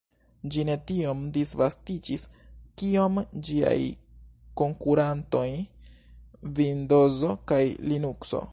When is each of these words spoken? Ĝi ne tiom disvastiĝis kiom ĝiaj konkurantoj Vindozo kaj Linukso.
Ĝi 0.53 0.61
ne 0.67 0.75
tiom 0.91 1.19
disvastiĝis 1.33 2.23
kiom 2.81 3.19
ĝiaj 3.49 3.77
konkurantoj 4.63 5.47
Vindozo 6.61 7.33
kaj 7.53 7.61
Linukso. 7.93 8.43